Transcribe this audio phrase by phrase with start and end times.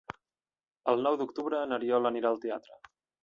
[0.93, 2.81] El nou d'octubre n'Oriol anirà al teatre.